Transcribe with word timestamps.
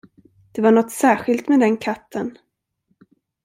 Det 0.51 0.61
var 0.61 0.71
något 0.71 0.91
särskilt 0.91 1.47
med 1.49 1.59
den 1.59 1.77
katten. 1.77 2.37